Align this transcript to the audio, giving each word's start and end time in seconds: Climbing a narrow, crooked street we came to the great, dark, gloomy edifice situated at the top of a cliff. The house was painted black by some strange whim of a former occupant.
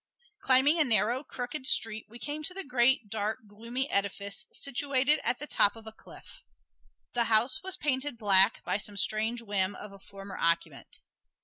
Climbing 0.39 0.79
a 0.79 0.83
narrow, 0.83 1.23
crooked 1.23 1.67
street 1.67 2.07
we 2.09 2.17
came 2.17 2.41
to 2.45 2.55
the 2.55 2.63
great, 2.63 3.07
dark, 3.11 3.41
gloomy 3.47 3.87
edifice 3.91 4.47
situated 4.51 5.19
at 5.23 5.37
the 5.37 5.45
top 5.45 5.75
of 5.75 5.85
a 5.85 5.91
cliff. 5.91 6.43
The 7.13 7.25
house 7.25 7.61
was 7.61 7.77
painted 7.77 8.17
black 8.17 8.63
by 8.63 8.77
some 8.77 8.97
strange 8.97 9.43
whim 9.43 9.75
of 9.75 9.91
a 9.91 9.99
former 9.99 10.37
occupant. 10.39 11.01